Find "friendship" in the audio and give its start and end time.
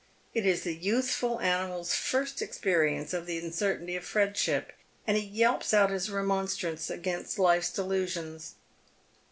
4.03-4.71